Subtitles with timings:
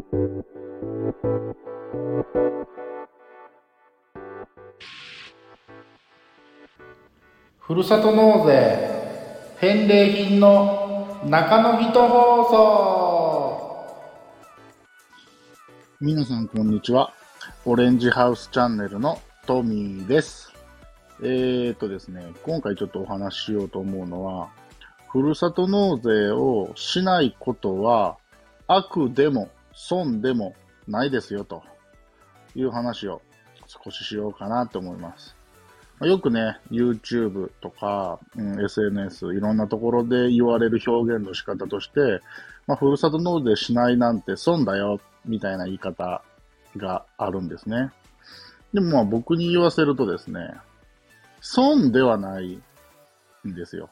[0.00, 0.44] ふ
[7.74, 8.86] るさと納税
[9.58, 13.58] 返礼品の中の人放送
[16.00, 17.12] 皆さんこんにちは。
[17.64, 20.52] オレンジハウスチャンネルのトミーです。
[21.22, 24.50] えーとですね、今回ちょっとお話ししようと思うのは、
[25.08, 28.16] ふるさと納税をしないことは
[28.68, 29.48] 悪でも
[29.80, 30.56] 損でも
[30.88, 31.62] ないですよと
[32.56, 33.22] いう話を
[33.66, 35.36] 少ししようかなと思います。
[36.00, 42.20] よくね、YouTube とか、うん、SNS、いろんなところで言われる表現の仕方として、
[42.66, 46.22] まあ、ふるさと納税しないなんて損だよ、みたいな言い方
[46.76, 47.90] があるんですね。
[48.72, 50.40] でもまあ僕に言わせるとですね、
[51.40, 52.60] 損ではない
[53.46, 53.90] んですよ。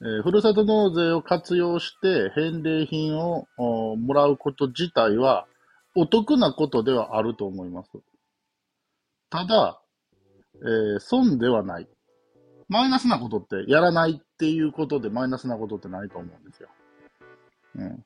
[0.00, 3.46] えーふるさと納税を活用して返礼品を
[3.96, 5.46] もらうこと自体は
[5.94, 7.90] お得なことではあると思います。
[9.30, 9.80] ただ、
[10.56, 11.88] えー損ではない。
[12.68, 16.68] マイナスなことってやらないっていうことでマイナスなことってないと思うんですよ。
[17.76, 18.04] うん。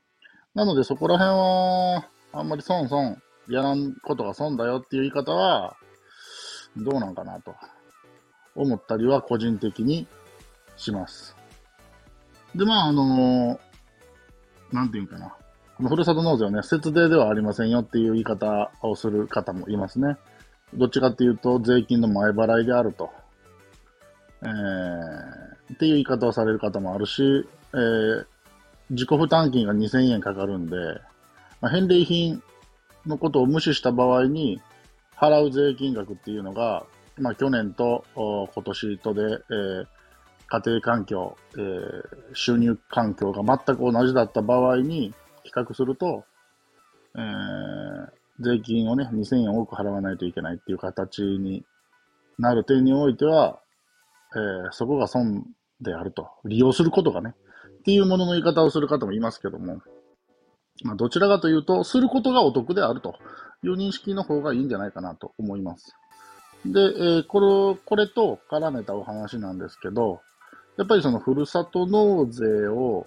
[0.54, 5.76] なのでそこら辺は、あんまり損損、やらんことが損だよっていう言い方は、
[6.76, 7.54] どうなんかなと
[8.54, 10.06] 思ったりは個人的に
[10.76, 11.37] します。
[12.54, 13.60] で、まあ、あの
[14.72, 15.34] なんていうかな。
[15.76, 20.16] このふるさと納税はね、節税ではありませんよっていう言い方をする方もいますね。
[20.74, 23.10] どっちかっていうと、税金の前払いであると。
[24.42, 28.26] えー、っていう言い方をされる方もあるし、えー、
[28.90, 30.76] 自己負担金が2000円かかるんで、
[31.60, 32.42] まあ、返礼品
[33.06, 34.60] のことを無視した場合に、
[35.16, 36.84] 払う税金額っていうのが、
[37.18, 39.86] まあ、去年と今年とで、えー
[40.48, 46.24] 家庭環境、えー収入環境が全く同じだった場合に比較すると、
[47.16, 48.08] えー
[48.40, 51.64] 税金をね、2000円多く払わないといけないっていう形に
[52.38, 53.58] なる点においては、
[54.34, 55.44] えーそこが損
[55.80, 56.28] であると。
[56.44, 57.34] 利用することがね、
[57.80, 59.80] っていうものの言い方をする方もいますけども、
[60.84, 63.16] まあ、どちらかというと、することがお得であると
[63.64, 65.96] いう認識の方がいいんじゃないかなと思います。
[66.64, 70.20] で、えーこれ、これと絡めたお話なんですけど、
[70.78, 73.06] やっぱりそのふるさと納税を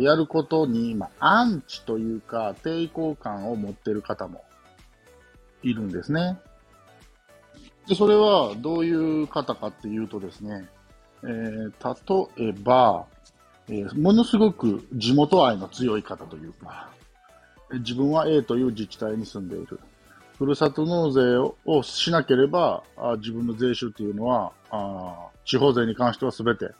[0.00, 4.44] やることに、ま、アンチというか抵抗感を持っている方も
[5.62, 6.38] いるんですね。
[7.88, 10.68] で、それはどういう方かっていうとですね、
[11.22, 13.06] えー例えば、
[13.68, 16.90] えーものすごく地元愛の強い方というか、
[17.72, 19.80] 自分は A という自治体に住んでいる。
[20.36, 26.70] ふるさと納税をしなければ、あ自分の税収っていうのは、あ地方税に関しては全て、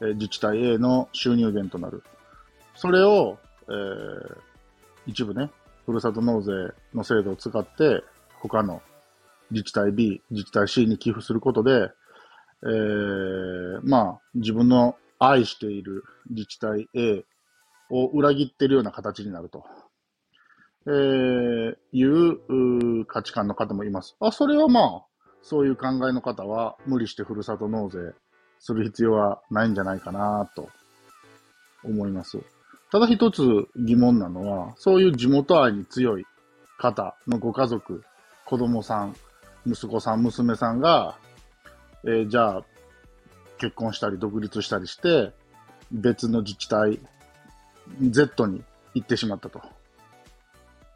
[0.00, 2.02] えー自治体 A の収入源となる。
[2.74, 4.36] それを、えー
[5.06, 5.50] 一部ね、
[5.86, 6.52] ふるさと納税
[6.94, 8.04] の制度を使って、
[8.40, 8.82] 他の
[9.50, 11.90] 自治体 B、自治体 C に寄付することで、
[12.64, 17.24] えーまあ、自分の愛している自治体 A
[17.90, 19.64] を裏切っているような形になると。
[20.86, 24.16] えーいうう価値観の方もいます。
[24.20, 25.11] あ、それはまあ、
[25.42, 27.98] そういう考えの方は無理してふるさと納税
[28.58, 30.68] する必要はないんじゃないかなと
[31.84, 32.38] 思います。
[32.90, 33.42] ただ一つ
[33.76, 36.26] 疑問なのは、そういう地元愛に強い
[36.78, 38.02] 方のご家族、
[38.44, 39.16] 子供さん、
[39.66, 41.16] 息子さん、娘さんが、
[42.04, 42.64] えーじゃあ、
[43.58, 45.32] 結婚したり独立したりして、
[45.90, 47.00] 別の自治体
[48.00, 48.62] Z に
[48.94, 49.60] 行ってしまったと。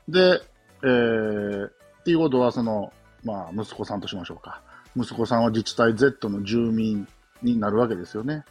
[0.09, 0.41] で、
[0.83, 1.73] えー、っ
[2.05, 2.93] ていうことは、その、
[3.27, 4.63] まあ、息子さんとしましょうか。
[4.97, 7.07] 息子さんは自治体 Z の住民
[7.43, 8.45] になるわけですよね。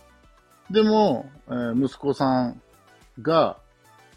[0.69, 2.61] でも、えー息子さん
[3.21, 3.57] が、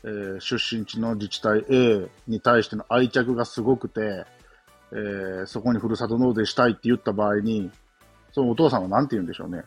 [0.03, 4.25] えー出身地の自治体 A に対しての愛着がすごくて、
[4.91, 7.71] えーそこにふるさと納税したいって言った場合に、
[8.33, 9.63] そのお父さんは何て言うんでしょうね。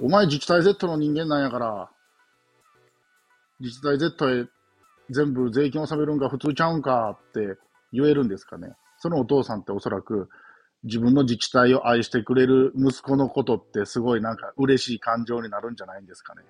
[0.00, 1.88] お前自治体 Z の人間なんやから、
[3.60, 4.46] 自治体 Z へ
[5.10, 7.56] 全部税金を納めるんが普通ちゃうんかって
[7.92, 8.76] 言えるんですかね。
[8.98, 10.28] そのお父さんっておそらく
[10.84, 16.42] 自分の自治体を愛してくれる息子のことってすごいなんか嬉しい感情になるんじゃないんですかね。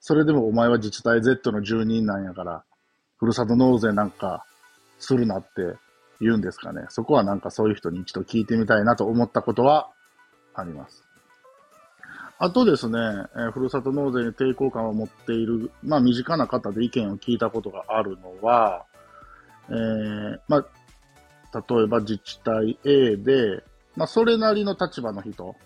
[0.00, 2.64] それでもお前は自治体 Z の住人なんやから、
[3.18, 4.44] ふるさと納税なんか
[4.98, 5.76] するなって
[6.20, 6.86] 言うんですかね。
[6.88, 9.90] そこはなんかそういう人に一度聞いてみたいなと思ったことは
[10.54, 11.04] あります。
[12.38, 18.84] あとですね、えーふるさと納税に抵抗感を持っている、まあ身近な方で意見を聞いたことがあるのは、
[19.68, 20.66] えーまあ、
[21.52, 23.62] 例えば自治体 A で、
[23.96, 25.56] まあそれなりの立場の人、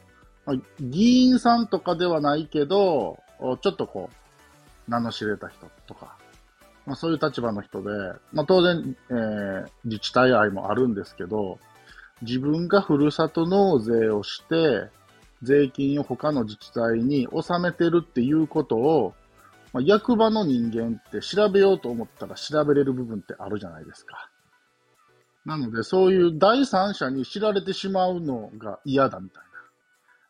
[0.47, 3.19] まあ、議員さんとかではないけど、
[3.61, 4.11] ちょっとこ
[4.89, 6.17] う、名の知れた人とか、
[6.87, 7.91] まあ、そういう立場の人で、
[8.33, 11.59] まあ、当然、えー、自治体愛もあるんですけど、
[12.23, 14.89] 自分がふるさと納税をして、
[15.43, 19.15] 税金を他の自治体に納めてるっていうことを、
[19.73, 24.31] まあ、役場の人間って調べようと思ったら調べれる部分ってあるじゃないですか。
[25.47, 29.49] なので、そういう第三者に知られてしまうのが嫌だみたいな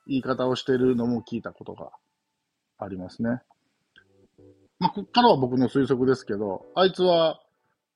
[0.07, 1.91] 言い方をしてるのも聞いたことが
[2.79, 3.41] ありますね。
[4.79, 7.41] まあ、こっからは僕の推測ですけど、あいつは、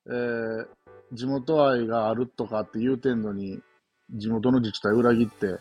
[0.07, 0.67] えー、
[1.13, 3.61] 地元愛があるとかって言うてんのに、
[4.15, 5.59] 地元の自治体裏切って、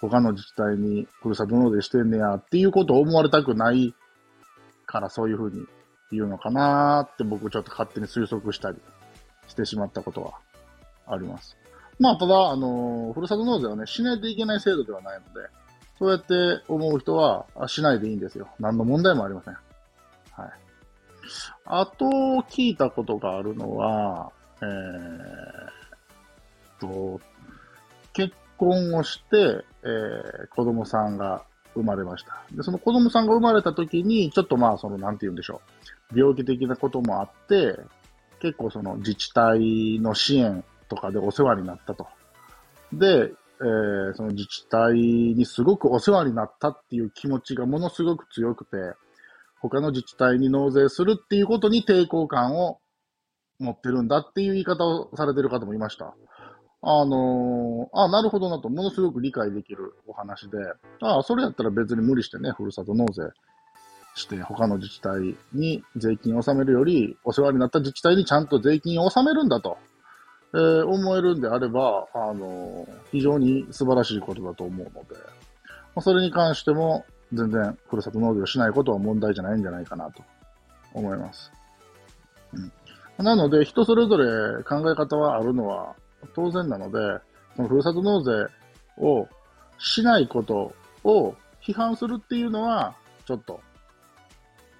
[0.00, 3.94] 他の自治体にふるさと納税してんねやっていうことを思われたくない
[4.86, 5.66] からそういうふうに
[6.10, 8.78] 言うのかなーって僕ちょっと勝手に推測したり
[9.46, 10.32] してしまったことは
[11.10, 11.56] あります。
[11.98, 15.48] まあ、ただ、あの、ふるさと納税はね、しないといけない制度ではないので、
[15.98, 18.48] そうやって思う人は、あしないでいいんですよ。
[18.58, 19.54] 何の問題もありません。
[19.54, 20.50] はい。
[21.66, 22.06] あと、
[22.48, 24.68] 聞いたことがあるのは、えー、
[26.80, 27.20] と、
[28.14, 31.42] 結婚をして、えー、子供さんが
[31.74, 32.42] 生まれました。
[32.52, 35.60] で、その子供さんが生まれた時に、ちょっとまあ、その、なんて言うんでしょ
[36.14, 36.18] う。
[36.18, 37.78] 病気的なこともあって、
[38.40, 42.06] 結構その自治体の支援とかでお世話になったと。
[42.92, 43.32] で、
[43.62, 48.76] えー、その自治体にすごくお世話になったっていう気持ちがものすごく強くて、
[49.60, 52.80] 他の自治体に納税するっていうことに抵抗感を
[53.58, 56.14] 持ってるんだっていう言い方をされてる方もいました。
[56.82, 60.56] あのー、あ、なるほどなと、ものすごく理解できるお話で、
[61.02, 63.24] ああ、それやったら別に無理してね、ふるさと納税
[64.14, 69.76] して他の自治体に税金を納めるより、お世話になった自治体にちゃんと税金を納めるんだと、
[70.52, 75.14] えー、思えるんであれば、あのー、非常に素晴らしいことだと思うので、
[75.94, 80.22] まあ、それに関しても、全然、ふるさと納税をしないことは問題じゃないんじゃないかなと
[80.92, 81.52] 思います。
[83.18, 85.94] うん、なので、人それぞれ考え方はあるのは
[86.34, 86.98] 当然なので、
[87.56, 88.32] そのふるさと納税
[88.98, 89.28] を
[89.78, 90.72] しないこと
[91.04, 92.94] を批判するっていうのは、
[93.26, 93.60] ちょっと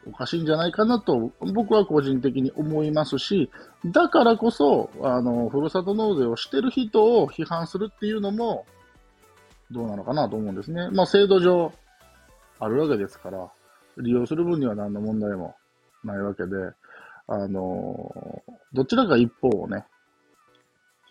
[0.06, 3.50] おかしいんじゃないかなと僕は個人的に思いますし、
[3.85, 8.67] だからこそ、あの、ふるさと納税をしてる人を批判するっていうのも、
[9.70, 10.91] どうなのかなと思うんですね。
[10.91, 11.73] まあ、制度上
[12.58, 13.50] あるわけですから、
[13.99, 15.55] 利用する分には何の問題も
[16.02, 16.56] ないわけで、
[17.26, 18.43] あの、
[18.73, 19.85] どちらか一方をね、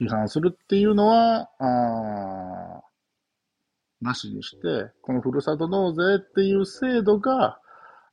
[0.02, 2.82] 批判するっていうのは、あ
[4.02, 7.60] なしにして、このふるさと納税っていう制度が、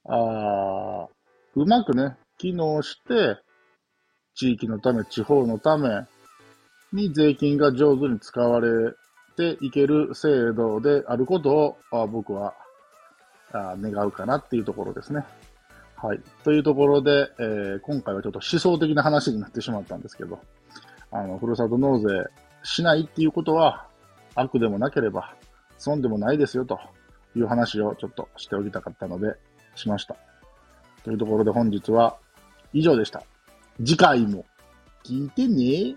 [0.08, 1.08] あ
[1.54, 3.38] うまくね、機能して、
[4.34, 6.04] 地域のため、地方のため
[6.92, 8.92] に税金が上手に使われ
[9.36, 12.54] ていける制度であることをあ僕は
[13.52, 15.24] あ願うかなっていうところですね。
[15.96, 16.20] はい。
[16.44, 20.38] というところで、えー、今回はちょっと思想的な話になってしまったんですけど、
[21.10, 22.08] あの、ふるさと納税
[22.62, 23.86] しないっていうことは
[24.34, 25.34] 悪でもなければ
[25.78, 26.78] 損でもないですよと
[27.34, 29.36] いう話をちょっとしておきたかったので、
[29.76, 30.16] しました。
[31.04, 32.16] というところで本日は
[32.72, 33.22] 以上でした。
[33.78, 34.44] 次回も
[35.04, 35.96] 聞いてね